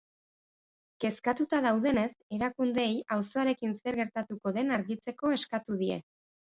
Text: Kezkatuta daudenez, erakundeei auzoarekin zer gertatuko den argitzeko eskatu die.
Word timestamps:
Kezkatuta 1.05 1.59
daudenez, 1.65 2.07
erakundeei 2.39 2.97
auzoarekin 3.19 3.79
zer 3.79 4.01
gertatuko 4.03 4.59
den 4.61 4.77
argitzeko 4.83 5.39
eskatu 5.41 5.83
die. 5.89 6.05